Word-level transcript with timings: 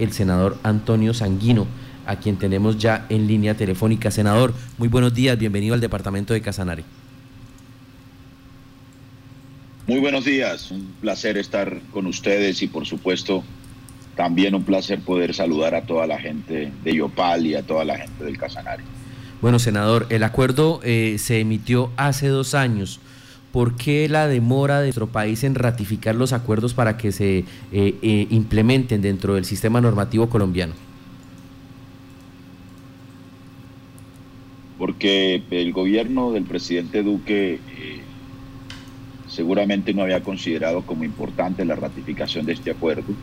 el 0.00 0.12
senador 0.12 0.58
Antonio 0.62 1.14
Sanguino, 1.14 1.66
a 2.06 2.16
quien 2.16 2.36
tenemos 2.36 2.78
ya 2.78 3.06
en 3.08 3.26
línea 3.26 3.54
telefónica. 3.54 4.10
Senador, 4.10 4.54
muy 4.76 4.88
buenos 4.88 5.14
días, 5.14 5.38
bienvenido 5.38 5.74
al 5.74 5.80
departamento 5.80 6.34
de 6.34 6.40
Casanare. 6.40 6.84
Muy 9.86 10.00
buenos 10.00 10.24
días, 10.24 10.70
un 10.70 10.92
placer 11.00 11.38
estar 11.38 11.80
con 11.92 12.06
ustedes 12.06 12.60
y 12.62 12.66
por 12.68 12.84
supuesto 12.86 13.42
también 14.16 14.54
un 14.54 14.64
placer 14.64 15.00
poder 15.00 15.32
saludar 15.32 15.74
a 15.74 15.82
toda 15.82 16.06
la 16.06 16.18
gente 16.18 16.72
de 16.84 16.94
Yopal 16.94 17.46
y 17.46 17.54
a 17.54 17.62
toda 17.62 17.84
la 17.84 17.96
gente 17.96 18.24
del 18.24 18.36
Casanare. 18.36 18.82
Bueno, 19.40 19.58
senador, 19.58 20.06
el 20.10 20.24
acuerdo 20.24 20.80
eh, 20.82 21.16
se 21.18 21.40
emitió 21.40 21.92
hace 21.96 22.26
dos 22.26 22.54
años. 22.54 23.00
¿Por 23.52 23.76
qué 23.76 24.08
la 24.08 24.28
demora 24.28 24.78
de 24.78 24.86
nuestro 24.86 25.06
país 25.06 25.42
en 25.42 25.54
ratificar 25.54 26.14
los 26.14 26.32
acuerdos 26.32 26.74
para 26.74 26.98
que 26.98 27.12
se 27.12 27.38
eh, 27.38 27.44
eh, 27.72 28.26
implementen 28.30 29.00
dentro 29.00 29.34
del 29.34 29.46
sistema 29.46 29.80
normativo 29.80 30.28
colombiano? 30.28 30.74
Porque 34.76 35.42
el 35.50 35.72
gobierno 35.72 36.30
del 36.32 36.44
presidente 36.44 37.02
Duque 37.02 37.58
seguramente 39.28 39.94
no 39.94 40.02
había 40.02 40.22
considerado 40.22 40.82
como 40.82 41.04
importante 41.04 41.64
la 41.64 41.74
ratificación 41.74 42.44
de 42.46 42.52
este 42.52 42.70
acuerdo. 42.70 43.14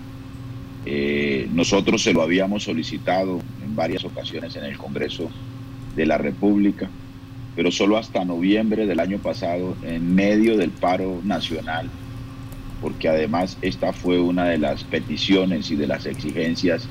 nosotros 1.54 2.02
se 2.02 2.14
lo 2.14 2.22
habíamos 2.24 2.64
solicitado 2.64 3.40
en 3.64 3.76
varias 3.76 4.04
ocasiones 4.04 4.56
en 4.56 4.66
el 4.66 4.78
Congreso 4.78 5.30
de 5.96 6.06
la 6.06 6.18
República 6.18 6.90
pero 7.56 7.72
solo 7.72 7.98
hasta 7.98 8.26
noviembre 8.26 8.86
del 8.86 9.00
año 9.00 9.18
pasado, 9.20 9.76
en 9.84 10.14
medio 10.14 10.58
del 10.58 10.72
paro 10.72 11.22
nacional, 11.24 11.90
porque 12.82 13.08
además 13.08 13.58
esta 13.62 13.94
fue 13.94 14.20
una 14.20 14.46
de 14.46 14.58
las 14.58 14.84
peticiones 14.84 15.72
y 15.72 15.76
de 15.76 15.88
las 15.88 16.06
exigencias 16.06 16.88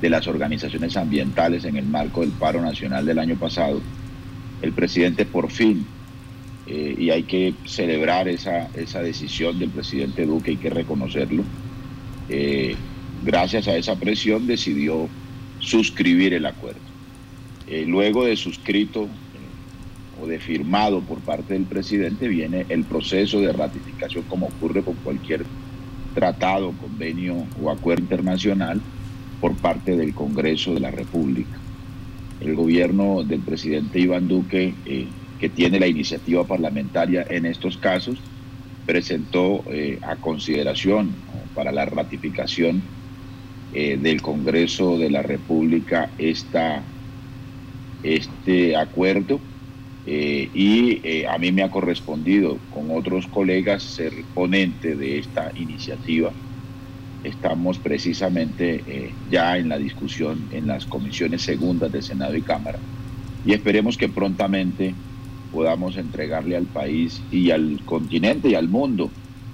de 0.00 0.10
las 0.10 0.26
organizaciones 0.26 0.96
ambientales 0.96 1.64
en 1.64 1.76
el 1.76 1.86
marco 1.86 2.20
del 2.20 2.30
paro 2.30 2.60
nacional 2.60 3.06
del 3.06 3.18
año 3.18 3.36
pasado, 3.36 3.80
el 4.60 4.72
presidente 4.72 5.24
por 5.24 5.50
fin, 5.50 5.86
eh, 6.66 6.94
y 6.98 7.10
hay 7.10 7.22
que 7.22 7.54
celebrar 7.64 8.28
esa, 8.28 8.68
esa 8.74 9.00
decisión 9.00 9.58
del 9.58 9.70
presidente 9.70 10.26
Duque, 10.26 10.52
hay 10.52 10.56
que 10.56 10.70
reconocerlo, 10.70 11.44
eh, 12.28 12.76
gracias 13.24 13.68
a 13.68 13.76
esa 13.76 13.96
presión 13.96 14.46
decidió 14.46 15.08
suscribir 15.58 16.34
el 16.34 16.46
acuerdo. 16.46 16.80
Eh, 17.66 17.84
luego 17.86 18.24
de 18.24 18.36
suscrito 18.36 19.08
de 20.26 20.38
firmado 20.38 21.00
por 21.00 21.20
parte 21.20 21.54
del 21.54 21.64
presidente 21.64 22.28
viene 22.28 22.66
el 22.68 22.84
proceso 22.84 23.40
de 23.40 23.52
ratificación 23.52 24.24
como 24.24 24.46
ocurre 24.46 24.82
con 24.82 24.94
cualquier 24.96 25.44
tratado, 26.14 26.72
convenio 26.72 27.46
o 27.60 27.70
acuerdo 27.70 28.02
internacional 28.02 28.80
por 29.40 29.56
parte 29.56 29.96
del 29.96 30.14
Congreso 30.14 30.74
de 30.74 30.80
la 30.80 30.90
República. 30.90 31.58
El 32.40 32.54
gobierno 32.54 33.22
del 33.24 33.40
presidente 33.40 34.00
Iván 34.00 34.28
Duque, 34.28 34.74
eh, 34.86 35.08
que 35.38 35.48
tiene 35.48 35.80
la 35.80 35.86
iniciativa 35.86 36.44
parlamentaria 36.46 37.26
en 37.28 37.46
estos 37.46 37.76
casos, 37.76 38.18
presentó 38.86 39.64
eh, 39.70 39.98
a 40.02 40.16
consideración 40.16 41.14
para 41.54 41.72
la 41.72 41.84
ratificación 41.84 42.82
eh, 43.72 43.98
del 44.00 44.22
Congreso 44.22 44.98
de 44.98 45.10
la 45.10 45.22
República 45.22 46.10
esta, 46.18 46.82
este 48.02 48.76
acuerdo 48.76 49.40
eh, 50.06 50.50
y 50.52 51.00
eh, 51.02 51.26
a 51.26 51.38
mí 51.38 51.50
me 51.50 51.62
ha 51.62 51.70
correspondido 51.70 52.58
con 52.72 52.90
otros 52.90 53.26
colegas 53.26 53.82
ser 53.82 54.12
ponente 54.34 54.96
de 54.96 55.18
esta 55.18 55.50
iniciativa. 55.56 56.30
Estamos 57.22 57.78
precisamente 57.78 58.84
eh, 58.86 59.14
ya 59.30 59.56
en 59.56 59.70
la 59.70 59.78
discusión 59.78 60.48
en 60.52 60.66
las 60.66 60.84
comisiones 60.84 61.40
segundas 61.42 61.90
de 61.90 62.02
Senado 62.02 62.36
y 62.36 62.42
Cámara 62.42 62.78
y 63.46 63.54
esperemos 63.54 63.96
que 63.96 64.10
prontamente 64.10 64.94
podamos 65.50 65.96
entregarle 65.96 66.56
al 66.56 66.66
país 66.66 67.22
y 67.30 67.50
al 67.50 67.80
continente 67.86 68.50
y 68.50 68.54
al 68.54 68.68
mundo 68.68 69.10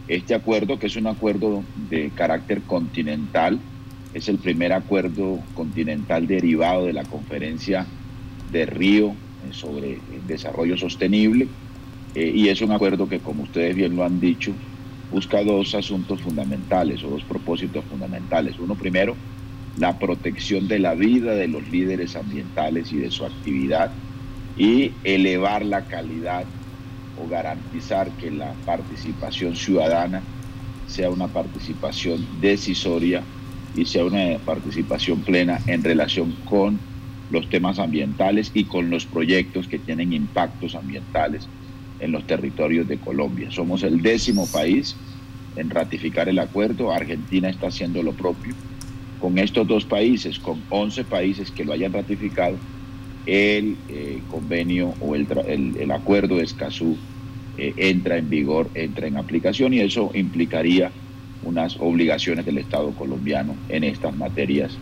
este 0.08 0.34
acuerdo 0.34 0.80
que 0.80 0.88
es 0.88 0.96
un 0.96 1.06
acuerdo 1.06 1.62
de 1.88 2.10
carácter 2.10 2.62
continental, 2.62 3.60
es 4.12 4.28
el 4.28 4.38
primer 4.38 4.72
acuerdo 4.72 5.38
continental 5.54 6.26
derivado 6.26 6.86
de 6.86 6.92
la 6.92 7.04
conferencia 7.04 7.86
de 8.50 8.66
Río 8.66 9.14
sobre 9.52 10.02
desarrollo 10.22 10.76
sostenible 10.76 11.48
eh, 12.14 12.32
y 12.34 12.48
es 12.48 12.60
un 12.60 12.72
acuerdo 12.72 13.08
que, 13.08 13.20
como 13.20 13.42
ustedes 13.44 13.74
bien 13.74 13.94
lo 13.94 14.04
han 14.04 14.18
dicho, 14.18 14.56
busca 15.10 15.42
dos 15.44 15.74
asuntos 15.74 16.20
fundamentales 16.22 17.02
o 17.04 17.10
dos 17.10 17.24
propósitos 17.24 17.84
fundamentales. 17.86 18.58
Uno 18.58 18.76
primero, 18.76 19.16
la 19.76 19.98
protección 19.98 20.66
de 20.66 20.78
la 20.78 20.94
vida 20.94 21.34
de 21.34 21.48
los 21.48 21.68
líderes 21.68 22.16
ambientales 22.16 22.92
y 22.92 22.98
de 22.98 23.10
su 23.10 23.24
actividad 23.24 23.92
y 24.56 25.00
elevar 25.04 25.64
la 25.64 25.86
calidad 25.86 26.48
o 27.14 27.28
garantizar 27.28 28.16
que 28.16 28.30
la 28.30 28.54
participación 28.64 29.54
ciudadana 29.54 30.24
sea 30.84 31.10
una 31.10 31.32
participación 31.32 32.40
decisoria 32.40 33.24
y 33.72 33.86
sea 33.86 34.04
una 34.04 34.38
participación 34.44 35.22
plena 35.22 35.62
en 35.66 35.84
relación 35.84 36.36
con 36.44 36.80
los 37.30 37.48
temas 37.48 37.78
ambientales 37.78 38.50
y 38.54 38.64
con 38.64 38.90
los 38.90 39.06
proyectos 39.06 39.68
que 39.68 39.78
tienen 39.78 40.12
impactos 40.12 40.74
ambientales 40.74 41.46
en 42.00 42.12
los 42.12 42.26
territorios 42.26 42.88
de 42.88 42.98
Colombia. 42.98 43.50
Somos 43.50 43.82
el 43.82 44.02
décimo 44.02 44.46
país 44.46 44.96
en 45.56 45.70
ratificar 45.70 46.28
el 46.28 46.38
acuerdo, 46.38 46.92
Argentina 46.92 47.48
está 47.48 47.68
haciendo 47.68 48.02
lo 48.02 48.12
propio. 48.12 48.54
Con 49.20 49.38
estos 49.38 49.66
dos 49.66 49.84
países, 49.84 50.38
con 50.38 50.62
11 50.70 51.04
países 51.04 51.50
que 51.50 51.64
lo 51.64 51.72
hayan 51.72 51.92
ratificado, 51.92 52.56
el 53.26 53.76
eh, 53.88 54.20
convenio 54.30 54.94
o 55.00 55.14
el, 55.14 55.26
el, 55.78 55.90
acuerdo 55.90 56.36
de 56.36 56.44
Escazú 56.44 56.96
eh, 57.58 57.74
entra 57.76 58.16
en 58.16 58.30
vigor, 58.30 58.70
entra 58.74 59.06
en 59.06 59.18
aplicación 59.18 59.74
y 59.74 59.80
eso 59.80 60.10
implicaría 60.14 60.90
unas 61.42 61.76
obligaciones 61.78 62.46
del 62.46 62.58
Estado 62.58 62.90
colombiano 62.92 63.54
en 63.68 63.84
estas 63.84 64.16
materias 64.16 64.76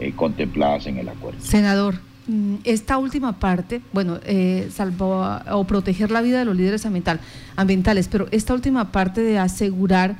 eh, 0.00 0.12
contempladas 0.16 0.86
en 0.86 0.96
el 0.96 1.10
acuerdo. 1.10 1.38
Senador, 1.42 1.96
mm, 2.26 2.54
esta 2.64 2.96
última 2.96 3.38
parte, 3.38 3.82
bueno, 3.92 4.18
eh, 4.24 4.70
salvo 4.72 5.26
o 5.52 5.64
proteger 5.64 6.10
la 6.10 6.22
vida 6.22 6.38
de 6.38 6.46
los 6.46 6.56
líderes 6.56 6.86
ambiental, 6.86 7.20
ambientales, 7.54 8.08
pero 8.08 8.26
esta 8.30 8.54
última 8.54 8.92
parte 8.92 9.20
de 9.20 9.38
asegurar 9.38 10.16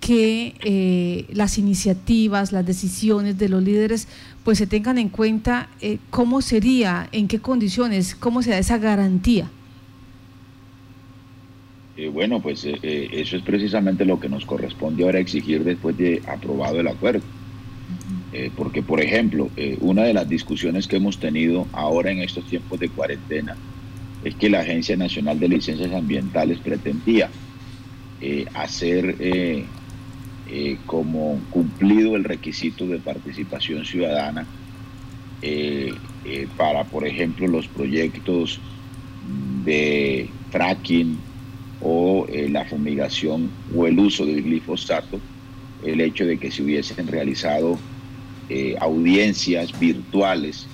que 0.00 0.54
eh, 0.62 1.24
las 1.32 1.56
iniciativas, 1.56 2.52
las 2.52 2.66
decisiones 2.66 3.38
de 3.38 3.48
los 3.48 3.62
líderes, 3.62 4.06
pues 4.44 4.58
se 4.58 4.66
tengan 4.66 4.98
en 4.98 5.08
cuenta 5.08 5.70
cómo 6.10 6.42
sería, 6.42 7.08
en 7.10 7.26
qué 7.26 7.40
condiciones, 7.40 8.14
cómo 8.14 8.42
se 8.42 8.50
da 8.50 8.58
esa 8.58 8.76
garantía. 8.76 9.50
bueno, 12.12 12.40
pues 12.40 12.66
eso 12.66 13.36
es 13.36 13.42
precisamente 13.42 14.04
lo 14.04 14.20
que 14.20 14.28
nos 14.28 14.44
corresponde 14.44 15.04
ahora 15.04 15.20
exigir 15.20 15.64
después 15.64 15.96
de 15.96 16.22
aprobado 16.26 16.80
el 16.80 16.88
acuerdo. 16.88 17.22
Eh, 18.38 18.50
porque, 18.54 18.82
por 18.82 19.00
ejemplo, 19.00 19.48
eh, 19.56 19.78
una 19.80 20.02
de 20.02 20.12
las 20.12 20.28
discusiones 20.28 20.86
que 20.86 20.96
hemos 20.96 21.18
tenido 21.18 21.66
ahora 21.72 22.10
en 22.10 22.18
estos 22.18 22.44
tiempos 22.44 22.78
de 22.78 22.90
cuarentena 22.90 23.56
es 24.22 24.34
que 24.34 24.50
la 24.50 24.60
Agencia 24.60 24.94
Nacional 24.94 25.40
de 25.40 25.48
Licencias 25.48 25.90
Ambientales 25.94 26.58
pretendía 26.58 27.30
eh, 28.20 28.44
hacer 28.52 29.64
como 30.84 31.40
cumplido 31.50 32.14
el 32.14 32.24
requisito 32.24 32.86
de 32.86 32.98
participación 32.98 33.86
ciudadana 33.86 34.46
para, 36.58 36.84
por 36.84 37.06
ejemplo, 37.06 37.48
los 37.48 37.66
proyectos 37.66 38.60
de 39.64 40.28
fracking 40.50 41.18
o 41.80 42.26
la 42.50 42.64
fumigación 42.66 43.50
o 43.74 43.86
el 43.86 43.98
uso 43.98 44.26
del 44.26 44.42
glifosato, 44.42 45.18
el 45.84 46.00
hecho 46.02 46.26
de 46.26 46.38
que 46.38 46.50
se 46.50 46.62
hubiesen 46.62 47.08
realizado 47.08 47.78
eh, 48.48 48.76
audiencias 48.80 49.76
virtuales 49.78 50.66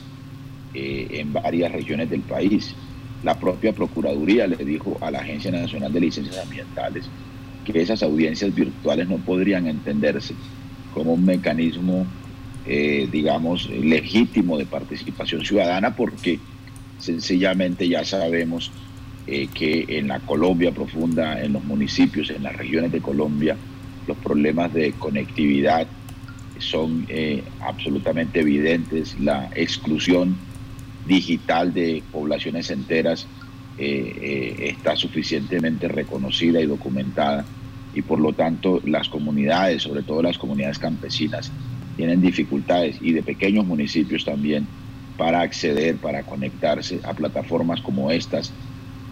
eh, 0.74 1.06
en 1.10 1.32
varias 1.32 1.72
regiones 1.72 2.10
del 2.10 2.20
país. 2.20 2.74
La 3.22 3.38
propia 3.38 3.72
Procuraduría 3.72 4.46
le 4.46 4.56
dijo 4.56 4.98
a 5.00 5.10
la 5.10 5.20
Agencia 5.20 5.50
Nacional 5.50 5.90
de 5.90 6.00
Licencias 6.00 6.36
Ambientales 6.38 7.06
que 7.64 7.80
esas 7.80 8.02
audiencias 8.02 8.54
virtuales 8.54 9.08
no 9.08 9.16
podrían 9.16 9.66
entenderse 9.68 10.34
como 10.92 11.14
un 11.14 11.24
mecanismo, 11.24 12.06
eh, 12.66 13.08
digamos, 13.10 13.70
legítimo 13.70 14.58
de 14.58 14.66
participación 14.66 15.44
ciudadana 15.44 15.96
porque 15.96 16.40
sencillamente 16.98 17.88
ya 17.88 18.04
sabemos 18.04 18.70
que 19.24 19.86
en 19.88 20.08
la 20.08 20.18
Colombia 20.18 20.72
profunda, 20.72 21.40
en 21.40 21.52
los 21.52 21.64
municipios, 21.64 22.28
en 22.30 22.42
las 22.42 22.56
regiones 22.56 22.90
de 22.90 23.00
Colombia, 23.00 23.56
los 24.06 24.16
problemas 24.18 24.74
de 24.74 24.92
conectividad, 24.92 25.86
son 26.62 27.06
eh, 27.08 27.42
absolutamente 27.60 28.40
evidentes. 28.40 29.18
La 29.20 29.50
exclusión 29.54 30.36
digital 31.06 31.74
de 31.74 32.02
poblaciones 32.12 32.70
enteras 32.70 33.26
eh, 33.78 34.16
eh, 34.20 34.68
está 34.70 34.96
suficientemente 34.96 35.88
reconocida 35.88 36.60
y 36.60 36.66
documentada 36.66 37.44
y 37.94 38.02
por 38.02 38.20
lo 38.20 38.32
tanto 38.32 38.80
las 38.84 39.08
comunidades, 39.08 39.82
sobre 39.82 40.02
todo 40.02 40.22
las 40.22 40.38
comunidades 40.38 40.78
campesinas, 40.78 41.50
tienen 41.96 42.22
dificultades 42.22 42.96
y 43.00 43.12
de 43.12 43.22
pequeños 43.22 43.66
municipios 43.66 44.24
también 44.24 44.66
para 45.18 45.42
acceder, 45.42 45.96
para 45.96 46.22
conectarse 46.22 47.00
a 47.04 47.12
plataformas 47.12 47.80
como 47.82 48.10
estas, 48.10 48.52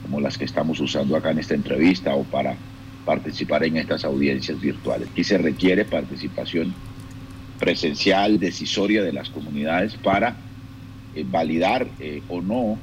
como 0.02 0.20
las 0.20 0.38
que 0.38 0.46
estamos 0.46 0.80
usando 0.80 1.16
acá 1.16 1.30
en 1.30 1.38
esta 1.38 1.54
entrevista 1.54 2.14
o 2.14 2.24
para 2.24 2.56
participar 3.04 3.64
en 3.64 3.76
estas 3.76 4.04
audiencias 4.04 4.60
virtuales. 4.60 5.08
Aquí 5.10 5.24
se 5.24 5.38
requiere 5.38 5.84
participación 5.84 6.74
presencial, 7.60 8.40
decisoria 8.40 9.04
de 9.04 9.12
las 9.12 9.28
comunidades 9.28 9.94
para 10.02 10.34
eh, 11.14 11.24
validar 11.30 11.86
eh, 12.00 12.22
o 12.28 12.40
no 12.40 12.78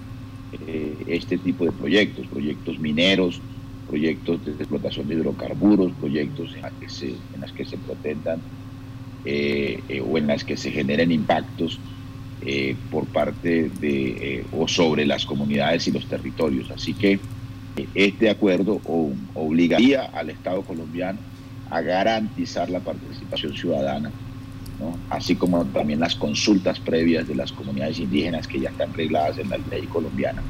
eh, 0.68 0.96
este 1.08 1.38
tipo 1.40 1.66
de 1.66 1.72
proyectos, 1.72 2.28
proyectos 2.28 2.80
mineros, 2.80 3.42
proyectos 3.90 4.46
de 4.46 4.52
explotación 4.52 5.08
de 5.08 5.16
hidrocarburos, 5.16 5.92
proyectos 6.00 6.54
en 6.56 6.62
las 6.62 6.74
que 6.74 6.90
se, 6.90 7.08
en 7.08 7.42
las 7.42 7.52
que 7.52 7.66
se 7.66 7.78
o 10.02 10.18
en 10.18 10.28
las 10.28 10.44
que 10.44 10.56
se 10.56 10.72
generen 10.72 11.12
impactos 11.12 11.80
por 12.92 13.06
parte 13.08 13.70
de 13.82 14.46
o 14.52 14.68
sobre 14.68 15.06
las 15.06 15.26
comunidades 15.26 15.88
y 15.88 15.92
los 15.92 16.06
territorios. 16.06 16.70
Así 16.72 16.94
que 16.94 17.20
este 17.96 18.30
acuerdo 18.30 18.82
obligaría 19.34 20.04
al 20.04 20.30
Estado 20.30 20.62
colombiano 20.62 21.20
a 21.70 21.82
garantizar 21.82 22.70
la 22.70 22.80
participación 22.80 23.54
ciudadana 23.54 24.12
así 25.10 25.36
como 25.36 25.66
también 25.66 26.00
las 26.00 26.16
consultas 26.16 26.80
previas 26.80 27.28
de 27.28 27.36
las 27.36 27.52
comunidades 27.52 28.00
indígenas 28.00 28.48
que 28.48 28.60
ya 28.60 28.70
están 28.70 28.94
regladas 28.94 29.38
en 29.40 29.50
la 29.50 29.58
ley 29.58 29.88
colombiana 29.88 30.44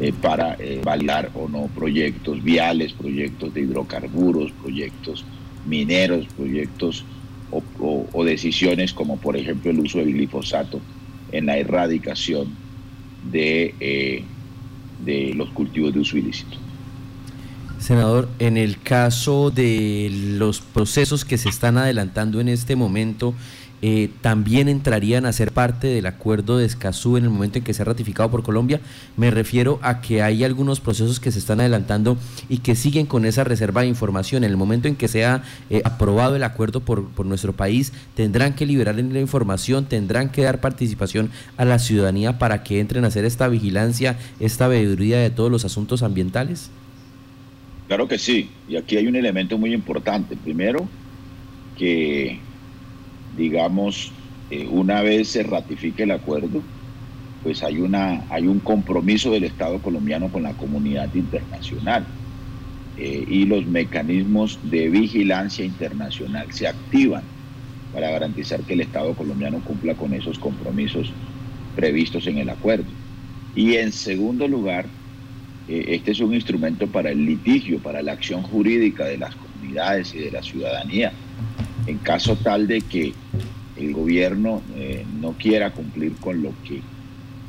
eh, 0.00 0.12
para 0.20 0.56
eh, 0.58 0.80
validar 0.82 1.30
o 1.34 1.48
no 1.48 1.68
proyectos 1.68 2.42
viales, 2.42 2.92
proyectos 2.92 3.54
de 3.54 3.60
hidrocarburos, 3.60 4.50
proyectos 4.52 5.24
mineros, 5.66 6.26
proyectos 6.36 7.04
o, 7.52 8.24
decisiones 8.24 8.92
como 8.94 9.18
por 9.18 9.36
ejemplo 9.36 9.70
el 9.70 9.80
uso 9.80 9.98
del 9.98 10.14
glifosato 10.14 10.80
en 11.30 11.46
la 11.46 11.58
erradicación 11.58 12.48
eh, 13.32 14.24
de 15.04 15.34
los 15.34 15.50
cultivos 15.50 15.92
de 15.92 16.00
uso 16.00 16.16
ilícito. 16.16 16.56
Senador, 17.82 18.28
en 18.38 18.56
el 18.56 18.80
caso 18.80 19.50
de 19.50 20.08
los 20.38 20.60
procesos 20.60 21.24
que 21.24 21.36
se 21.36 21.48
están 21.48 21.78
adelantando 21.78 22.40
en 22.40 22.48
este 22.48 22.76
momento, 22.76 23.34
eh, 23.84 24.10
también 24.20 24.68
entrarían 24.68 25.26
a 25.26 25.32
ser 25.32 25.50
parte 25.50 25.88
del 25.88 26.06
acuerdo 26.06 26.56
de 26.56 26.64
Escazú 26.64 27.16
en 27.16 27.24
el 27.24 27.30
momento 27.30 27.58
en 27.58 27.64
que 27.64 27.74
sea 27.74 27.84
ratificado 27.84 28.30
por 28.30 28.44
Colombia. 28.44 28.80
Me 29.16 29.32
refiero 29.32 29.80
a 29.82 30.00
que 30.00 30.22
hay 30.22 30.44
algunos 30.44 30.78
procesos 30.78 31.18
que 31.18 31.32
se 31.32 31.40
están 31.40 31.58
adelantando 31.58 32.16
y 32.48 32.58
que 32.58 32.76
siguen 32.76 33.06
con 33.06 33.24
esa 33.24 33.42
reserva 33.42 33.80
de 33.80 33.88
información. 33.88 34.44
En 34.44 34.50
el 34.50 34.56
momento 34.56 34.86
en 34.86 34.94
que 34.94 35.08
sea 35.08 35.42
eh, 35.68 35.82
aprobado 35.84 36.36
el 36.36 36.44
acuerdo 36.44 36.78
por, 36.78 37.08
por 37.08 37.26
nuestro 37.26 37.52
país, 37.52 37.92
tendrán 38.14 38.54
que 38.54 38.66
liberar 38.66 38.94
la 38.94 39.20
información, 39.20 39.86
tendrán 39.86 40.28
que 40.28 40.42
dar 40.42 40.60
participación 40.60 41.30
a 41.56 41.64
la 41.64 41.80
ciudadanía 41.80 42.38
para 42.38 42.62
que 42.62 42.78
entren 42.78 43.04
a 43.04 43.08
hacer 43.08 43.24
esta 43.24 43.48
vigilancia, 43.48 44.16
esta 44.38 44.68
veeduría 44.68 45.18
de 45.18 45.30
todos 45.30 45.50
los 45.50 45.64
asuntos 45.64 46.04
ambientales. 46.04 46.70
Claro 47.92 48.08
que 48.08 48.16
sí, 48.16 48.50
y 48.66 48.76
aquí 48.76 48.96
hay 48.96 49.06
un 49.06 49.16
elemento 49.16 49.58
muy 49.58 49.74
importante. 49.74 50.34
Primero, 50.38 50.88
que, 51.74 52.40
digamos, 53.28 54.14
eh, 54.48 54.66
una 54.66 55.02
vez 55.02 55.28
se 55.28 55.42
ratifique 55.42 56.04
el 56.04 56.12
acuerdo, 56.12 56.64
pues 57.42 57.62
hay, 57.62 57.80
una, 57.80 58.24
hay 58.30 58.46
un 58.46 58.60
compromiso 58.60 59.30
del 59.30 59.44
Estado 59.44 59.82
colombiano 59.82 60.32
con 60.32 60.42
la 60.42 60.56
comunidad 60.56 61.12
internacional 61.12 62.08
eh, 62.96 63.26
y 63.28 63.44
los 63.44 63.66
mecanismos 63.66 64.58
de 64.62 64.88
vigilancia 64.88 65.62
internacional 65.62 66.50
se 66.50 66.68
activan 66.68 67.28
para 67.90 68.10
garantizar 68.10 68.64
que 68.64 68.72
el 68.72 68.80
Estado 68.80 69.14
colombiano 69.14 69.62
cumpla 69.62 69.96
con 69.96 70.14
esos 70.14 70.38
compromisos 70.38 71.12
previstos 71.74 72.26
en 72.26 72.38
el 72.38 72.48
acuerdo. 72.48 72.90
Y 73.54 73.74
en 73.74 73.92
segundo 73.92 74.48
lugar, 74.48 75.01
eh, 75.68 75.84
este 75.88 76.12
es 76.12 76.20
un 76.20 76.34
instrumento 76.34 76.86
para 76.86 77.10
el 77.10 77.24
litigio, 77.24 77.78
para 77.78 78.02
la 78.02 78.12
acción 78.12 78.42
jurídica 78.42 79.04
de 79.04 79.18
las 79.18 79.34
comunidades 79.34 80.14
y 80.14 80.18
de 80.18 80.30
la 80.30 80.42
ciudadanía. 80.42 81.12
En 81.86 81.98
caso 81.98 82.36
tal 82.36 82.66
de 82.66 82.80
que 82.80 83.12
el 83.76 83.92
gobierno 83.92 84.62
eh, 84.76 85.04
no 85.20 85.32
quiera 85.32 85.70
cumplir 85.70 86.14
con 86.16 86.42
lo 86.42 86.52
que 86.64 86.80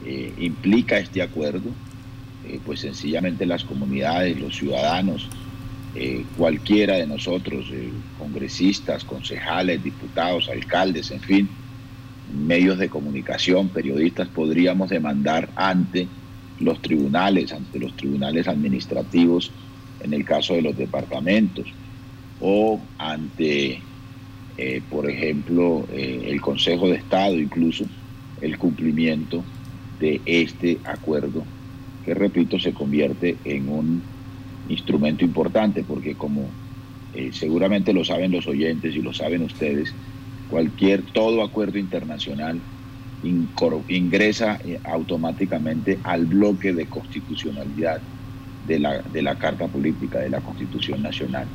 eh, 0.06 0.34
implica 0.40 0.98
este 0.98 1.22
acuerdo, 1.22 1.70
pues 2.66 2.82
sencillamente 2.82 3.46
las 3.46 3.64
comunidades, 3.64 4.38
los 4.38 4.58
ciudadanos, 4.58 5.30
cualquiera 6.38 6.98
de 6.98 7.08
nosotros, 7.08 7.68
congresistas, 8.20 9.06
concejales, 9.06 9.82
diputados, 9.82 10.50
alcaldes, 10.50 11.10
en 11.12 11.22
fin, 11.22 11.50
medios 12.34 12.80
de 12.80 12.90
comunicación, 12.90 13.70
periodistas, 13.70 14.28
podríamos 14.28 14.90
demandar 14.90 15.48
ante 15.56 16.10
los 16.64 16.82
tribunales, 16.82 17.52
ante 17.52 17.80
los 17.80 17.96
tribunales 17.96 18.48
administrativos 18.48 19.52
en 20.00 20.14
el 20.14 20.26
caso 20.26 20.54
de 20.54 20.62
los 20.62 20.76
departamentos 20.76 21.68
o 22.40 22.90
ante, 22.98 23.82
eh, 24.58 24.82
por 24.90 25.10
ejemplo, 25.10 25.88
eh, 25.90 26.24
el 26.26 26.42
Consejo 26.42 26.90
de 26.90 26.98
Estado, 26.98 27.40
incluso 27.40 27.86
el 28.42 28.58
cumplimiento 28.58 29.46
de 30.00 30.22
este 30.26 30.82
acuerdo, 30.84 31.48
que 32.04 32.14
repito, 32.14 32.60
se 32.60 32.74
convierte 32.74 33.40
en 33.46 33.70
un 33.70 34.04
instrumento 34.66 35.24
importante, 35.24 35.84
porque 35.84 36.18
como 36.18 36.54
eh, 37.14 37.32
seguramente 37.32 37.94
lo 37.94 38.04
saben 38.04 38.32
los 38.32 38.48
oyentes 38.48 38.94
y 38.96 39.02
lo 39.02 39.14
saben 39.14 39.44
ustedes, 39.44 39.96
cualquier, 40.48 41.12
todo 41.14 41.42
acuerdo 41.44 41.78
internacional 41.78 42.62
ingresa 43.24 44.60
eh, 44.66 44.80
automáticamente 44.84 46.00
al 46.04 46.26
bloque 46.26 46.74
de 46.74 46.86
constitucionalidad 46.86 48.00
de 48.68 48.80
la, 48.80 49.02
de 49.02 49.22
la 49.22 49.36
Carta 49.36 49.68
Política 49.68 50.20
de 50.20 50.30
la 50.30 50.42
Constitución 50.42 51.02
Nacional 51.02 51.48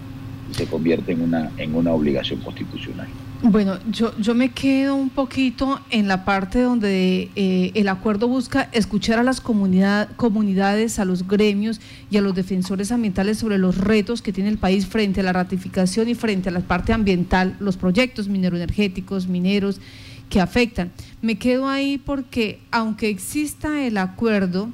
y 0.50 0.55
se 0.55 0.67
convierte 0.67 1.12
en 1.12 1.23
una, 1.23 1.50
en 1.59 1.75
una 1.75 1.93
obligación 1.93 2.41
constitucional. 2.41 3.09
Bueno, 3.41 3.79
yo, 3.88 4.12
yo 4.19 4.35
me 4.35 4.49
quedo 4.50 4.97
un 4.97 5.11
poquito 5.11 5.81
en 5.91 6.09
la 6.09 6.25
parte 6.25 6.61
donde 6.61 7.31
eh, 7.37 7.71
el 7.75 7.88
acuerdo 7.88 8.26
busca 8.26 8.69
escuchar 8.73 9.21
a 9.21 9.23
las 9.23 9.41
comunidad, 9.41 10.09
comunidades, 10.17 10.99
a 10.99 11.05
los 11.05 11.29
gremios 11.29 11.81
y 12.11 12.17
a 12.17 12.21
los 12.21 12.35
defensores 12.35 12.91
ambientales 12.91 13.38
sobre 13.38 13.59
los 13.59 13.79
retos 13.79 14.23
que 14.23 14.32
tiene 14.32 14.50
el 14.50 14.59
país 14.59 14.87
frente 14.87 15.21
a 15.21 15.23
la 15.23 15.32
ratificación 15.32 16.09
y 16.09 16.17
frente 16.17 16.49
a 16.49 16.53
la 16.53 16.61
parte 16.61 16.93
ambiental, 16.93 17.55
los 17.61 17.76
proyectos 17.76 18.26
mineroenergéticos, 18.26 19.29
mineros 19.29 19.81
que 20.28 20.40
afectan. 20.40 20.92
Me 21.22 21.38
quedo 21.38 21.69
ahí 21.69 21.98
porque 21.98 22.61
aunque 22.70 23.08
exista 23.08 23.85
el 23.85 23.99
acuerdo, 23.99 24.70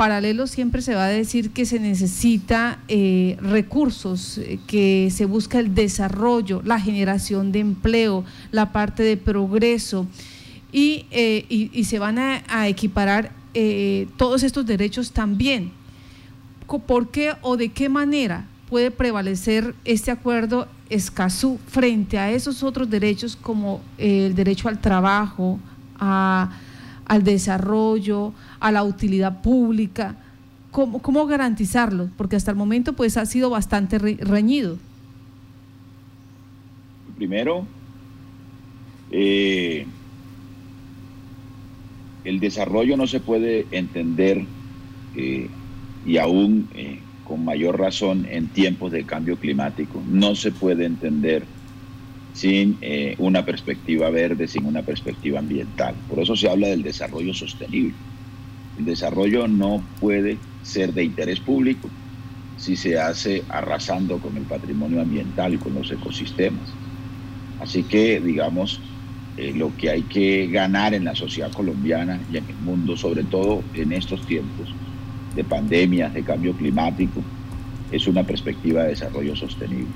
paralelo 0.00 0.46
siempre 0.46 0.80
se 0.80 0.94
va 0.94 1.04
a 1.04 1.08
decir 1.08 1.50
que 1.50 1.66
se 1.66 1.78
necesita 1.78 2.78
eh, 2.88 3.36
recursos, 3.42 4.38
eh, 4.38 4.58
que 4.66 5.10
se 5.10 5.26
busca 5.26 5.58
el 5.58 5.74
desarrollo, 5.74 6.62
la 6.64 6.80
generación 6.80 7.52
de 7.52 7.58
empleo, 7.58 8.24
la 8.50 8.72
parte 8.72 9.02
de 9.02 9.18
progreso 9.18 10.06
y, 10.72 11.04
eh, 11.10 11.82
se 11.84 11.98
van 11.98 12.18
a, 12.18 12.42
a 12.48 12.66
equiparar 12.68 13.32
todos 14.16 14.42
estos 14.42 14.64
derechos 14.64 15.10
también. 15.10 15.72
¿Por 16.86 17.10
qué 17.10 17.34
o 17.42 17.58
de 17.58 17.70
qué 17.70 17.88
manera 17.88 18.46
puede 18.70 18.90
prevalecer 18.90 19.74
este 19.84 20.12
acuerdo 20.12 20.68
Escazú 20.90 21.58
frente 21.66 22.18
a 22.18 22.30
esos 22.30 22.62
otros 22.62 22.90
derechos 22.90 23.36
como 23.36 23.80
el 23.96 24.34
derecho 24.34 24.68
al 24.68 24.80
trabajo, 24.80 25.58
al 25.98 27.24
desarrollo, 27.24 28.32
a 28.58 28.70
la 28.72 28.82
utilidad 28.82 29.40
pública. 29.40 30.16
¿Cómo, 30.70 31.00
¿Cómo, 31.00 31.26
garantizarlo? 31.26 32.10
Porque 32.16 32.36
hasta 32.36 32.50
el 32.50 32.56
momento 32.56 32.92
pues 32.92 33.16
ha 33.16 33.26
sido 33.26 33.50
bastante 33.50 33.98
reñido. 33.98 34.78
Primero, 37.16 37.66
eh, 39.10 39.86
el 42.24 42.40
desarrollo 42.40 42.96
no 42.96 43.06
se 43.06 43.20
puede 43.20 43.66
entender 43.70 44.44
eh, 45.16 45.48
y 46.06 46.16
aún 46.18 46.68
eh, 46.74 47.00
con 47.30 47.44
mayor 47.44 47.78
razón 47.78 48.26
en 48.28 48.48
tiempos 48.48 48.90
de 48.90 49.06
cambio 49.06 49.38
climático. 49.38 50.02
No 50.04 50.34
se 50.34 50.50
puede 50.50 50.84
entender 50.84 51.46
sin 52.32 52.76
eh, 52.80 53.14
una 53.18 53.44
perspectiva 53.44 54.10
verde, 54.10 54.48
sin 54.48 54.66
una 54.66 54.82
perspectiva 54.82 55.38
ambiental. 55.38 55.94
Por 56.08 56.18
eso 56.18 56.34
se 56.34 56.48
habla 56.48 56.66
del 56.66 56.82
desarrollo 56.82 57.32
sostenible. 57.32 57.94
El 58.74 58.84
desarrollo 58.84 59.46
no 59.46 59.80
puede 60.00 60.38
ser 60.60 60.92
de 60.92 61.04
interés 61.04 61.38
público 61.38 61.88
si 62.56 62.74
se 62.74 62.98
hace 62.98 63.44
arrasando 63.48 64.18
con 64.18 64.36
el 64.36 64.46
patrimonio 64.46 65.00
ambiental 65.00 65.54
y 65.54 65.58
con 65.58 65.72
los 65.74 65.88
ecosistemas. 65.92 66.68
Así 67.60 67.84
que, 67.84 68.20
digamos, 68.20 68.80
eh, 69.36 69.52
lo 69.54 69.76
que 69.76 69.90
hay 69.90 70.02
que 70.02 70.48
ganar 70.48 70.94
en 70.94 71.04
la 71.04 71.14
sociedad 71.14 71.52
colombiana 71.52 72.24
y 72.28 72.38
en 72.38 72.50
el 72.50 72.56
mundo, 72.56 72.96
sobre 72.96 73.22
todo 73.22 73.62
en 73.72 73.92
estos 73.92 74.26
tiempos, 74.26 74.68
de 75.34 75.44
pandemias, 75.44 76.12
de 76.14 76.22
cambio 76.22 76.52
climático, 76.54 77.22
es 77.92 78.06
una 78.06 78.24
perspectiva 78.24 78.82
de 78.82 78.90
desarrollo 78.90 79.36
sostenible. 79.36 79.88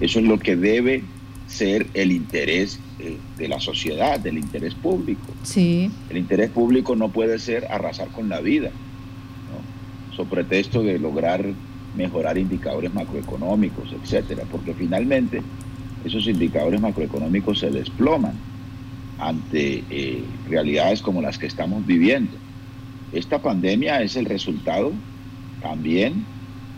Eso 0.00 0.18
es 0.18 0.24
lo 0.24 0.38
que 0.38 0.56
debe 0.56 1.02
ser 1.46 1.86
el 1.94 2.12
interés 2.12 2.80
eh, 2.98 3.18
de 3.36 3.48
la 3.48 3.60
sociedad, 3.60 4.18
del 4.18 4.38
interés 4.38 4.74
público. 4.74 5.32
Sí. 5.42 5.90
El 6.08 6.16
interés 6.16 6.50
público 6.50 6.96
no 6.96 7.10
puede 7.10 7.38
ser 7.38 7.66
arrasar 7.70 8.08
con 8.08 8.28
la 8.28 8.40
vida, 8.40 8.70
¿no? 8.70 10.16
sobre 10.16 10.44
pretexto 10.44 10.82
de 10.82 10.98
lograr 10.98 11.44
mejorar 11.96 12.38
indicadores 12.38 12.92
macroeconómicos, 12.94 13.92
etcétera, 13.92 14.44
porque 14.50 14.72
finalmente 14.72 15.42
esos 16.04 16.26
indicadores 16.26 16.80
macroeconómicos 16.80 17.58
se 17.58 17.70
desploman 17.70 18.34
ante 19.18 19.84
eh, 19.90 20.24
realidades 20.48 21.02
como 21.02 21.20
las 21.20 21.38
que 21.38 21.46
estamos 21.46 21.86
viviendo. 21.86 22.32
Esta 23.12 23.40
pandemia 23.40 24.00
es 24.02 24.16
el 24.16 24.24
resultado 24.24 24.92
también 25.60 26.24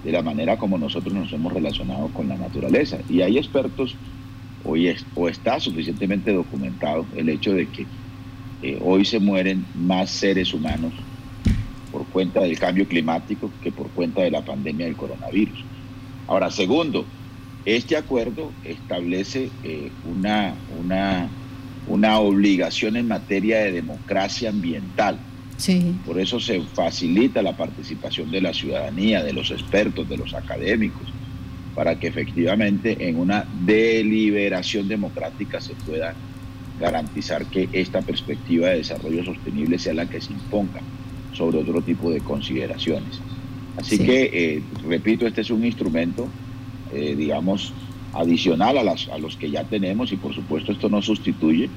de 0.02 0.12
la 0.12 0.22
manera 0.22 0.58
como 0.58 0.76
nosotros 0.76 1.14
nos 1.14 1.32
hemos 1.32 1.52
relacionado 1.52 2.08
con 2.08 2.28
la 2.28 2.36
naturaleza. 2.36 2.98
Y 3.08 3.22
hay 3.22 3.38
expertos, 3.38 3.94
hoy 4.64 4.88
es, 4.88 5.06
o 5.14 5.28
está 5.28 5.60
suficientemente 5.60 6.32
documentado 6.32 7.06
el 7.16 7.28
hecho 7.28 7.52
de 7.52 7.66
que 7.66 7.86
eh, 8.62 8.78
hoy 8.82 9.04
se 9.04 9.18
mueren 9.18 9.64
más 9.74 10.10
seres 10.10 10.52
humanos 10.52 10.92
por 11.90 12.04
cuenta 12.06 12.40
del 12.40 12.58
cambio 12.58 12.86
climático 12.86 13.50
que 13.62 13.70
por 13.70 13.88
cuenta 13.90 14.22
de 14.22 14.30
la 14.30 14.44
pandemia 14.44 14.86
del 14.86 14.96
coronavirus. 14.96 15.64
Ahora, 16.26 16.50
segundo, 16.50 17.06
este 17.64 17.96
acuerdo 17.96 18.50
establece 18.64 19.50
eh, 19.62 19.90
una, 20.04 20.54
una, 20.78 21.28
una 21.86 22.18
obligación 22.18 22.96
en 22.96 23.08
materia 23.08 23.60
de 23.60 23.72
democracia 23.72 24.50
ambiental 24.50 25.18
por 26.04 26.18
eso 26.18 26.40
se 26.40 26.60
facilita 26.60 27.42
la 27.42 27.56
participación 27.56 28.30
de 28.30 28.40
la 28.40 28.52
ciudadanía, 28.52 29.22
de 29.22 29.32
los 29.32 29.50
expertos, 29.50 30.08
de 30.08 30.16
los 30.16 30.34
académicos, 30.34 31.02
para 31.74 31.98
que 31.98 32.08
efectivamente 32.08 33.08
en 33.08 33.16
una 33.16 33.46
deliberación 33.64 34.88
democrática 34.88 35.60
se 35.60 35.74
pueda 35.74 36.14
garantizar 36.80 37.46
que 37.46 37.68
esta 37.72 38.02
perspectiva 38.02 38.68
de 38.68 38.78
desarrollo 38.78 39.24
sostenible 39.24 39.78
sea 39.78 39.94
la 39.94 40.06
que 40.06 40.20
se 40.20 40.32
imponga 40.32 40.80
sobre 41.32 41.58
otro 41.58 41.80
tipo 41.82 42.10
de 42.10 42.20
consideraciones. 42.20 43.20
Así 43.76 43.98
que, 43.98 44.30
eh, 44.32 44.62
repito, 44.88 45.26
este 45.26 45.40
es 45.40 45.50
un 45.50 45.64
instrumento, 45.64 46.28
eh, 46.92 47.14
digamos, 47.16 47.72
adicional 48.12 48.78
a, 48.78 48.84
las, 48.84 49.08
a 49.08 49.18
los 49.18 49.36
que 49.36 49.50
ya 49.50 49.64
tenemos 49.64 50.12
y 50.12 50.16
por 50.16 50.34
supuesto 50.34 50.70
esto 50.72 50.88
no 50.88 51.02
sustituye 51.02 51.68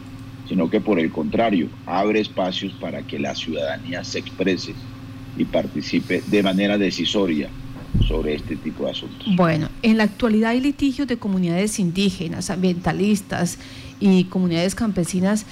sino 0.47 0.69
que 0.69 0.81
por 0.81 0.99
el 0.99 1.11
contrario, 1.11 1.69
abre 1.85 2.19
espacios 2.21 2.73
para 2.73 3.03
que 3.03 3.19
la 3.19 3.35
ciudadanía 3.35 4.03
se 4.03 4.19
exprese 4.19 4.73
y 5.37 5.45
participe 5.45 6.23
de 6.27 6.43
manera 6.43 6.77
decisoria 6.77 7.49
sobre 8.07 8.35
este 8.35 8.55
tipo 8.55 8.85
de 8.85 8.91
asuntos. 8.91 9.27
Bueno, 9.35 9.69
en 9.81 9.97
la 9.97 10.03
actualidad 10.03 10.51
hay 10.51 10.61
litigios 10.61 11.07
de 11.07 11.17
comunidades 11.17 11.79
indígenas, 11.79 12.49
ambientalistas 12.49 13.57
y 13.99 14.25
comunidades 14.25 14.75
campesinas 14.75 15.45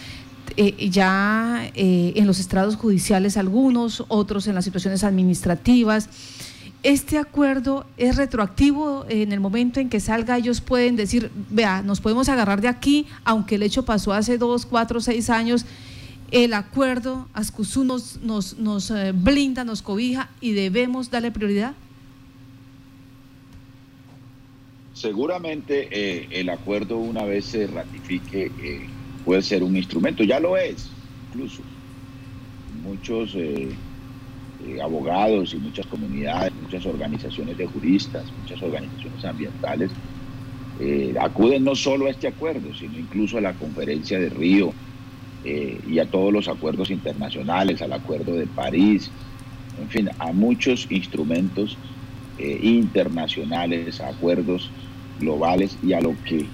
eh, 0.57 0.89
ya 0.89 1.69
eh, 1.73 2.13
en 2.15 2.27
los 2.27 2.39
estrados 2.39 2.75
judiciales 2.75 3.35
algunos, 3.35 4.05
otros 4.07 4.47
en 4.47 4.55
las 4.55 4.63
situaciones 4.63 5.03
administrativas 5.03 6.09
este 6.85 7.17
acuerdo 7.17 7.87
es 7.97 8.15
retroactivo 8.15 9.07
en 9.09 9.31
el 9.31 9.39
momento 9.39 9.79
en 9.79 9.89
que 9.89 9.99
salga, 9.99 10.37
ellos 10.37 10.61
pueden 10.61 10.95
decir, 10.95 11.31
vea, 11.49 11.81
nos 11.81 11.99
podemos 11.99 12.29
agarrar 12.29 12.61
de 12.61 12.67
aquí, 12.67 13.07
aunque 13.23 13.55
el 13.55 13.63
hecho 13.63 13.85
pasó 13.85 14.13
hace 14.13 14.37
dos, 14.37 14.67
cuatro, 14.67 15.01
seis 15.01 15.31
años, 15.31 15.65
el 16.29 16.53
acuerdo 16.53 17.27
Ascusú 17.33 17.85
nos, 17.85 18.19
nos, 18.21 18.91
eh, 18.91 19.13
blinda, 19.15 19.63
nos 19.63 19.81
cobija 19.81 20.29
y 20.41 20.51
debemos 20.51 21.09
darle 21.09 21.31
prioridad. 21.31 21.73
Seguramente 24.93 25.87
eh, 25.89 26.27
el 26.29 26.49
acuerdo 26.49 26.97
una 26.97 27.23
vez 27.23 27.45
se 27.45 27.65
ratifique 27.65 28.51
eh, 28.61 28.85
puede 29.25 29.41
ser 29.41 29.63
un 29.63 29.75
instrumento, 29.75 30.23
ya 30.23 30.39
lo 30.39 30.55
es, 30.55 30.87
incluso. 31.29 31.63
Muchos 32.83 33.35
abogados 34.81 35.53
y 35.53 35.57
muchas 35.57 35.85
comunidades, 35.85 36.53
muchas 36.61 36.85
organizaciones 36.85 37.57
de 37.57 37.65
juristas, 37.67 38.25
muchas 38.41 38.61
organizaciones 38.61 39.23
ambientales, 39.25 39.91
eh, 40.79 41.15
acuden 41.19 41.63
no 41.63 41.75
solo 41.75 42.07
a 42.07 42.09
este 42.09 42.27
acuerdo, 42.27 42.73
sino 42.73 42.97
incluso 42.97 43.37
a 43.37 43.41
la 43.41 43.53
conferencia 43.53 44.19
de 44.19 44.29
Río 44.29 44.73
eh, 45.43 45.79
y 45.87 45.99
a 45.99 46.09
todos 46.09 46.33
los 46.33 46.47
acuerdos 46.47 46.89
internacionales, 46.89 47.81
al 47.81 47.93
acuerdo 47.93 48.33
de 48.33 48.47
París, 48.47 49.09
en 49.79 49.89
fin, 49.89 50.09
a 50.19 50.31
muchos 50.31 50.87
instrumentos 50.89 51.77
internacionales, 52.37 54.01
a 54.01 54.09
acuerdos 54.09 54.69
globales 55.19 55.77
y 55.81 55.93
a 55.93 56.01
lo 56.01 56.13
que 56.25 56.45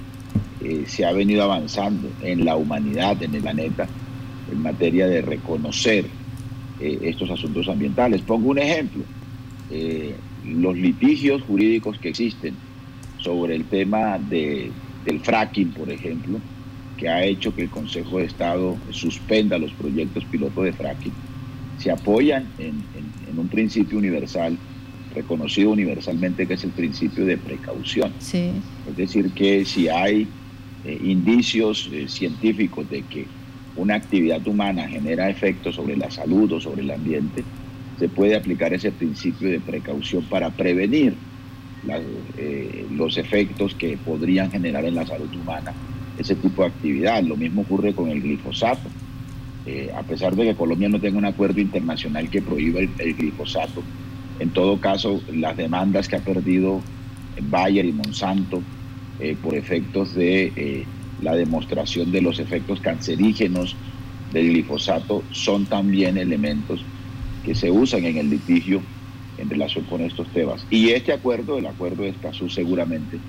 se 0.85 1.05
ha 1.05 1.11
venido 1.11 1.41
avanzando 1.41 2.07
en 2.21 2.45
la 2.45 2.55
humanidad, 2.55 3.21
en 3.23 3.33
el 3.33 3.41
planeta, 3.41 3.87
en 4.51 4.61
materia 4.61 5.07
de 5.07 5.23
reconocer 5.23 6.05
eh, 6.81 6.97
estos 7.03 7.29
asuntos 7.29 7.67
ambientales. 7.67 8.21
Pongo 8.21 8.49
un 8.49 8.57
ejemplo, 8.57 9.03
eh, 9.69 10.15
los 10.43 10.75
litigios 10.75 11.43
jurídicos 11.43 11.99
que 11.99 12.09
existen 12.09 12.55
sobre 13.19 13.55
el 13.55 13.65
tema 13.65 14.17
de, 14.17 14.71
del 15.05 15.19
fracking, 15.19 15.69
por 15.73 15.91
ejemplo, 15.91 16.39
que 16.97 17.07
ha 17.07 17.23
hecho 17.23 17.53
que 17.53 17.61
el 17.61 17.69
Consejo 17.69 18.17
de 18.17 18.25
Estado 18.25 18.77
suspenda 18.89 19.59
los 19.59 19.71
proyectos 19.73 20.25
piloto 20.25 20.63
de 20.63 20.73
fracking, 20.73 21.13
se 21.77 21.91
apoyan 21.91 22.47
en, 22.57 22.83
un 23.37 23.47
principio 23.47 23.99
universal, 23.99 24.57
reconocido 25.13 25.69
universalmente, 25.69 26.47
que 26.47 26.55
es 26.55 26.63
el 26.63 26.71
principio 26.71 27.25
de 27.25 27.37
precaución. 27.37 28.11
Es 28.89 28.97
decir, 28.97 29.29
que 29.33 29.65
si 29.65 29.87
hay 29.87 30.27
eh, 30.83 30.99
indicios 31.03 31.91
científicos 32.07 32.89
de 32.89 33.03
que 33.03 33.27
una 33.75 33.95
actividad 33.95 34.45
humana 34.47 34.87
genera 34.87 35.29
efectos 35.29 35.75
sobre 35.75 35.95
la 35.95 36.11
salud 36.11 36.51
o 36.53 36.59
sobre 36.59 36.81
el 36.81 36.91
ambiente, 36.91 37.43
se 37.97 38.09
puede 38.09 38.35
aplicar 38.35 38.73
ese 38.73 38.91
principio 38.91 39.49
de 39.49 39.59
precaución 39.59 40.23
para 40.25 40.49
prevenir 40.49 41.15
eh, 42.37 42.85
los 42.91 43.17
efectos 43.17 43.73
que 43.75 43.97
podrían 43.97 44.51
generar 44.51 44.85
en 44.85 44.95
la 44.95 45.05
salud 45.05 45.33
humana 45.33 45.73
ese 46.17 46.35
tipo 46.35 46.63
de 46.63 46.69
actividad. 46.69 47.23
Lo 47.23 47.35
mismo 47.35 47.61
ocurre 47.61 47.93
con 47.93 48.09
el 48.09 48.21
glifosato. 48.21 48.89
Eh, 49.65 49.91
a 49.95 50.01
pesar 50.01 50.35
de 50.35 50.45
que 50.45 50.55
Colombia 50.55 50.89
no 50.89 50.99
tenga 50.99 51.17
un 51.17 51.25
acuerdo 51.25 51.61
internacional 51.61 52.29
que 52.29 52.41
prohíba 52.41 52.79
el, 52.79 53.15
glifosato, 53.15 53.83
en 54.39 54.49
todo 54.49 54.79
caso, 54.79 55.21
las 55.31 55.55
demandas 55.55 56.07
que 56.07 56.15
ha 56.15 56.19
perdido 56.19 56.81
Bayer 57.49 57.85
y 57.85 57.91
Monsanto 57.91 58.61
eh, 59.19 59.37
por 59.41 59.55
efectos 59.55 60.15
de 60.15 60.85
la 61.21 61.35
demostración 61.35 62.11
de 62.11 62.21
los 62.21 62.39
efectos 62.39 62.79
cancerígenos 62.81 63.75
del 64.33 64.49
glifosato 64.49 65.23
son 65.31 65.65
también 65.65 66.17
elementos 66.17 66.83
que 67.45 67.55
se 67.55 67.71
usan 67.71 68.05
en 68.05 68.17
el 68.17 68.29
litigio 68.29 68.81
en 69.37 69.49
relación 69.49 69.85
con 69.85 70.01
estos 70.01 70.27
temas. 70.29 70.65
Y 70.69 70.89
este 70.89 71.13
acuerdo, 71.13 71.57
el 71.57 71.65
acuerdo 71.65 72.03
de 72.03 72.09
Escazú, 72.09 72.49
seguramente 72.49 73.19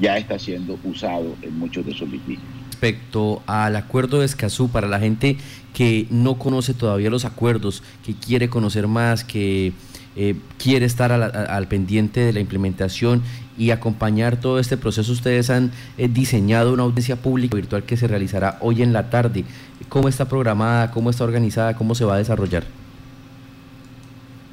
ya 0.00 0.16
está 0.18 0.38
siendo 0.38 0.78
usado 0.84 1.34
en 1.42 1.58
muchos 1.58 1.84
de 1.84 1.92
esos 1.92 2.08
litigios. 2.08 2.44
Respecto 2.70 3.42
al 3.46 3.76
acuerdo 3.76 4.20
de 4.20 4.26
Escazú, 4.26 4.68
para 4.68 4.86
la 4.86 5.00
gente 5.00 5.38
que 5.72 6.06
no 6.10 6.38
conoce 6.38 6.74
todavía 6.74 7.10
los 7.10 7.24
acuerdos, 7.24 7.82
que 8.04 8.14
quiere 8.14 8.48
conocer 8.48 8.86
más, 8.86 9.24
que 9.24 9.72
eh, 10.14 10.34
quiere 10.58 10.86
estar 10.86 11.12
al, 11.12 11.68
pendiente 11.68 12.20
de 12.20 12.32
la 12.32 12.40
implementación 12.40 13.22
y 13.58 13.70
acompañar 13.70 14.38
todo 14.38 14.58
este 14.58 14.76
proceso. 14.76 15.12
Ustedes 15.12 15.50
han 15.50 15.70
eh, 15.98 16.08
diseñado 16.08 16.72
una 16.72 16.82
audiencia 16.82 17.16
pública 17.16 17.56
virtual 17.56 17.84
que 17.84 17.96
se 17.96 18.06
realizará 18.06 18.58
hoy 18.60 18.82
en 18.82 18.92
la 18.92 19.10
tarde. 19.10 19.44
¿Cómo 19.88 20.08
está 20.08 20.28
programada? 20.28 20.90
¿Cómo 20.90 21.10
está 21.10 21.24
organizada? 21.24 21.76
¿Cómo 21.76 21.94
se 21.94 22.04
va 22.04 22.14
a 22.14 22.18
desarrollar? 22.18 22.64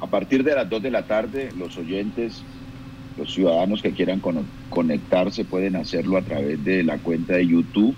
A 0.00 0.06
partir 0.06 0.44
de 0.44 0.54
las 0.54 0.68
2 0.68 0.82
de 0.82 0.90
la 0.90 1.02
tarde, 1.02 1.50
los 1.58 1.76
oyentes, 1.76 2.42
los 3.16 3.32
ciudadanos 3.32 3.82
que 3.82 3.92
quieran 3.92 4.20
conectarse 4.68 5.44
pueden 5.44 5.76
hacerlo 5.76 6.18
a 6.18 6.22
través 6.22 6.62
de 6.64 6.82
la 6.82 6.98
cuenta 6.98 7.34
de 7.34 7.46
YouTube 7.46 7.94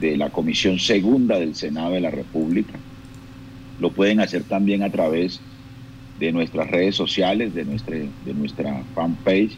de 0.00 0.16
la 0.16 0.30
Comisión 0.30 0.78
Segunda 0.78 1.38
del 1.38 1.54
Senado 1.54 1.92
de 1.92 2.00
la 2.00 2.10
República. 2.10 2.78
Lo 3.80 3.90
pueden 3.90 4.20
hacer 4.20 4.44
también 4.44 4.82
a 4.82 4.90
través 4.90 5.40
de 6.18 6.32
nuestras 6.32 6.70
redes 6.70 6.94
sociales, 6.94 7.54
de 7.54 7.64
nuestra, 7.64 7.96
de 7.96 8.34
nuestra 8.34 8.82
fanpage 8.94 9.56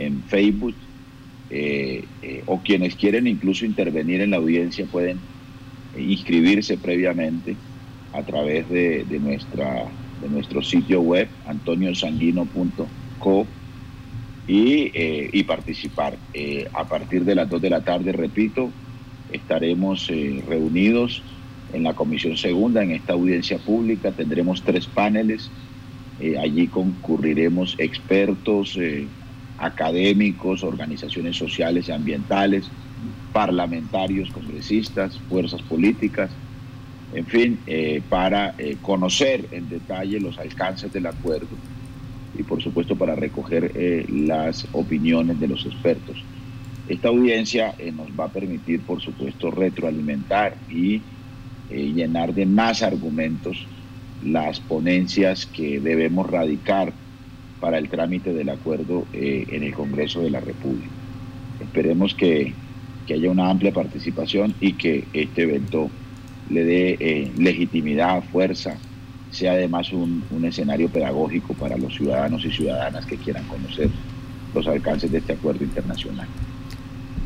en 0.00 0.24
Facebook, 0.24 0.74
eh, 1.50 2.08
eh, 2.22 2.42
o 2.46 2.62
quienes 2.62 2.96
quieren 2.96 3.26
incluso 3.26 3.66
intervenir 3.66 4.22
en 4.22 4.30
la 4.30 4.38
audiencia 4.38 4.86
pueden 4.86 5.20
inscribirse 5.96 6.78
previamente 6.78 7.56
a 8.12 8.24
través 8.24 8.68
de, 8.68 9.04
nuestra, 9.20 9.92
de 10.20 10.28
nuestro 10.28 10.62
sitio 10.62 11.00
web 11.00 11.28
antoniosanguino.co 11.44 13.48
y, 14.46 14.90
eh, 14.94 15.30
y 15.32 15.42
participar. 15.44 16.18
a 16.72 16.88
partir 16.88 17.24
de 17.24 17.34
las 17.34 17.48
2 17.48 17.60
de 17.60 17.70
la 17.70 17.84
tarde, 17.84 18.12
repito, 18.12 18.72
estaremos 19.28 20.08
reunidos 20.08 21.24
en 21.72 21.84
la 21.84 21.94
Comisión 21.94 22.36
Segunda, 22.36 22.82
en 22.82 22.92
esta 22.92 23.12
audiencia 23.12 23.58
pública. 23.58 24.12
Tendremos 24.12 24.64
tres 24.64 24.86
paneles 24.86 25.52
eh, 26.20 26.38
allí 26.38 26.68
concurriremos 26.68 27.74
expertos, 27.78 28.76
eh, 28.76 29.08
académicos, 29.60 30.64
organizaciones 30.64 31.36
sociales 31.36 31.88
y 31.88 31.92
ambientales, 31.92 32.68
parlamentarios, 33.32 34.30
congresistas, 34.30 35.18
fuerzas 35.28 35.62
políticas, 35.62 36.30
en 37.12 37.26
fin, 37.26 37.58
eh, 37.66 38.02
para 38.08 38.54
eh, 38.56 38.76
conocer 38.80 39.48
en 39.50 39.68
detalle 39.68 40.20
los 40.20 40.38
alcances 40.38 40.92
del 40.92 41.06
acuerdo 41.06 41.48
y 42.38 42.42
por 42.44 42.62
supuesto 42.62 42.96
para 42.96 43.16
recoger 43.16 43.72
eh, 43.74 44.06
las 44.08 44.66
opiniones 44.72 45.38
de 45.40 45.48
los 45.48 45.66
expertos. 45.66 46.16
Esta 46.88 47.08
audiencia 47.08 47.74
nos 47.92 48.08
va 48.18 48.24
a 48.24 48.32
permitir, 48.32 48.80
por 48.80 49.00
supuesto, 49.00 49.50
retroalimentar 49.50 50.56
y 50.68 51.02
llenar 51.68 52.34
de 52.34 52.46
más 52.46 52.82
argumentos 52.82 53.64
las 54.24 54.58
ponencias 54.58 55.46
que 55.46 55.78
debemos 55.78 56.28
radicar 56.28 56.92
para 57.60 57.78
el 57.78 57.88
trámite 57.88 58.32
del 58.32 58.48
acuerdo 58.48 59.04
en 59.12 59.62
el 59.62 59.74
Congreso 59.74 60.22
de 60.22 60.30
la 60.30 60.40
República. 60.40 60.88
Esperemos 61.60 62.14
que, 62.14 62.54
que 63.06 63.14
haya 63.14 63.30
una 63.30 63.50
amplia 63.50 63.72
participación 63.72 64.54
y 64.60 64.72
que 64.72 65.04
este 65.12 65.42
evento 65.42 65.90
le 66.48 66.64
dé 66.64 66.96
eh, 66.98 67.30
legitimidad, 67.36 68.22
fuerza, 68.24 68.76
sea 69.30 69.52
además 69.52 69.92
un 69.92 70.44
escenario 70.44 70.88
pedagógico 70.88 71.54
para 71.54 71.76
los 71.76 71.94
ciudadanos 71.94 72.44
y 72.44 72.50
ciudadanas 72.50 73.06
que 73.06 73.16
quieran 73.16 73.44
conocer 73.46 73.88
los 74.52 74.66
alcances 74.66 75.12
de 75.12 75.18
este 75.18 75.34
acuerdo 75.34 75.62
internacional. 75.62 76.26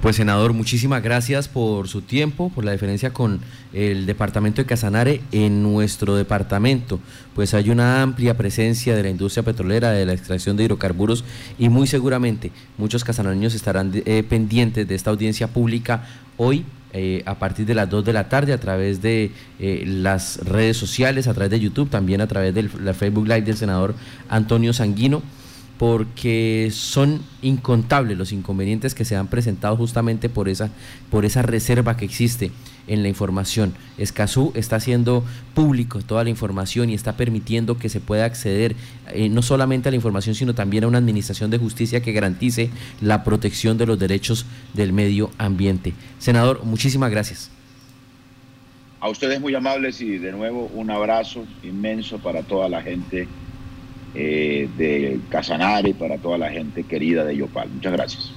Pues 0.05 0.17
senador, 0.17 0.53
muchísimas 0.53 1.03
gracias 1.03 1.49
por 1.49 1.89
su 1.89 2.03
tiempo, 2.03 2.51
por 2.55 2.63
la 2.63 2.73
diferencia 2.73 3.15
con 3.15 3.41
el 3.73 4.05
departamento 4.05 4.61
de 4.61 4.67
Casanare. 4.67 5.23
En 5.33 5.63
nuestro 5.63 6.15
departamento, 6.15 7.01
pues 7.35 7.55
hay 7.55 7.71
una 7.71 8.03
amplia 8.03 8.37
presencia 8.37 8.95
de 8.95 9.03
la 9.03 9.09
industria 9.09 9.45
petrolera, 9.45 9.93
de 9.93 10.05
la 10.05 10.13
extracción 10.13 10.59
de 10.59 10.65
hidrocarburos 10.65 11.25
y 11.59 11.71
muy 11.71 11.87
seguramente 11.87 12.53
muchos 12.77 13.03
casanareños 13.03 13.55
estarán 13.55 13.93
eh, 13.95 14.23
pendientes 14.29 14.87
de 14.87 14.95
esta 14.95 15.09
audiencia 15.09 15.49
pública 15.49 16.05
hoy 16.37 16.67
eh, 16.93 17.23
a 17.25 17.39
partir 17.39 17.65
de 17.65 17.75
las 17.75 17.89
2 17.89 18.05
de 18.05 18.13
la 18.13 18.29
tarde 18.29 18.53
a 18.53 18.61
través 18.61 19.01
de 19.01 19.31
eh, 19.59 19.85
las 19.87 20.37
redes 20.45 20.77
sociales, 20.77 21.29
a 21.29 21.33
través 21.33 21.51
de 21.51 21.61
YouTube, 21.61 21.89
también 21.89 22.21
a 22.21 22.27
través 22.27 22.55
del 22.55 22.69
Facebook 22.69 23.27
Live 23.27 23.41
del 23.41 23.57
senador 23.57 23.95
Antonio 24.29 24.75
Sanguino 24.75 25.23
porque 25.79 26.69
son 26.73 27.21
incontables 27.43 28.17
los 28.17 28.33
inconvenientes 28.33 28.95
que 28.95 29.05
se 29.05 29.17
han 29.17 29.27
presentado 29.27 29.77
justamente 29.77 30.29
por 30.29 30.49
esa, 30.49 30.71
por 31.11 31.25
esa 31.25 31.43
reserva 31.43 31.97
que 31.97 32.05
existe 32.05 32.53
en 32.87 33.03
la 33.03 33.09
información. 33.09 33.75
Escazú 33.99 34.53
está 34.55 34.77
haciendo 34.77 35.25
público 35.55 36.03
toda 36.03 36.23
la 36.23 36.31
información 36.31 36.91
y 36.91 36.95
está 36.95 37.17
permitiendo 37.17 37.79
que 37.79 37.89
se 37.89 38.01
pueda 38.01 38.25
acceder 38.25 38.77
eh, 39.13 39.29
no 39.29 39.43
solamente 39.43 39.89
a 39.89 39.93
la 39.93 39.97
información, 39.97 40.35
sino 40.35 40.55
también 40.55 40.85
a 40.85 40.89
una 40.89 40.99
administración 40.99 41.51
de 41.51 41.59
justicia 41.59 42.03
que 42.03 42.13
garantice 42.13 42.71
la 43.01 43.25
protección 43.25 43.79
de 43.79 43.87
los 43.87 43.99
derechos 43.99 44.47
del 44.75 44.93
medio 44.93 45.31
ambiente. 45.39 45.95
Senador, 46.19 46.65
muchísimas 46.65 47.11
gracias. 47.11 47.51
A 49.01 49.09
ustedes 49.09 49.41
muy 49.41 49.55
amables 49.55 50.01
y 50.01 50.17
de 50.19 50.33
nuevo 50.33 50.71
un 50.73 50.91
abrazo 50.91 51.45
inmenso 51.63 52.19
para 52.19 52.43
toda 52.43 52.69
la 52.71 52.81
gente 52.81 53.29
eh, 54.15 54.69
de 54.77 55.21
Casanare 55.29 55.95
para 55.95 56.19
toda 56.19 56.39
la 56.39 56.51
gente 56.51 56.85
querida 56.85 57.25
de 57.25 57.37
Yopal. 57.37 57.69
Muchas 57.71 57.93
gracias. 57.93 58.33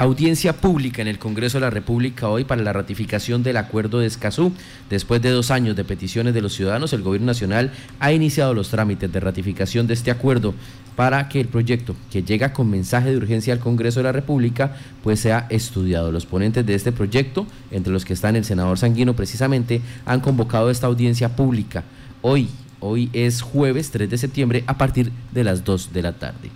Audiencia 0.00 0.54
pública 0.54 1.02
en 1.02 1.08
el 1.08 1.18
Congreso 1.18 1.58
de 1.58 1.60
la 1.60 1.68
República 1.68 2.26
hoy 2.30 2.44
para 2.44 2.62
la 2.62 2.72
ratificación 2.72 3.42
del 3.42 3.58
acuerdo 3.58 3.98
de 3.98 4.06
Escazú. 4.06 4.50
Después 4.88 5.20
de 5.20 5.28
dos 5.28 5.50
años 5.50 5.76
de 5.76 5.84
peticiones 5.84 6.32
de 6.32 6.40
los 6.40 6.54
ciudadanos, 6.54 6.94
el 6.94 7.02
Gobierno 7.02 7.26
Nacional 7.26 7.70
ha 7.98 8.10
iniciado 8.10 8.54
los 8.54 8.70
trámites 8.70 9.12
de 9.12 9.20
ratificación 9.20 9.86
de 9.86 9.92
este 9.92 10.10
acuerdo 10.10 10.54
para 10.96 11.28
que 11.28 11.38
el 11.38 11.48
proyecto, 11.48 11.96
que 12.10 12.22
llega 12.22 12.54
con 12.54 12.70
mensaje 12.70 13.10
de 13.10 13.18
urgencia 13.18 13.52
al 13.52 13.60
Congreso 13.60 14.00
de 14.00 14.04
la 14.04 14.12
República, 14.12 14.74
pues 15.02 15.20
sea 15.20 15.46
estudiado. 15.50 16.10
Los 16.12 16.24
ponentes 16.24 16.64
de 16.64 16.74
este 16.74 16.92
proyecto, 16.92 17.46
entre 17.70 17.92
los 17.92 18.06
que 18.06 18.14
están 18.14 18.36
el 18.36 18.46
senador 18.46 18.78
Sanguino 18.78 19.14
precisamente, 19.14 19.82
han 20.06 20.20
convocado 20.20 20.70
esta 20.70 20.86
audiencia 20.86 21.36
pública 21.36 21.84
hoy 22.22 22.48
Hoy 22.80 23.10
es 23.12 23.42
jueves 23.42 23.90
3 23.90 24.08
de 24.08 24.18
septiembre 24.18 24.64
a 24.66 24.78
partir 24.78 25.12
de 25.32 25.44
las 25.44 25.64
2 25.64 25.92
de 25.92 26.02
la 26.02 26.12
tarde. 26.12 26.50